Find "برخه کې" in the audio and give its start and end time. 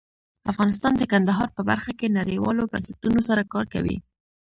1.69-2.15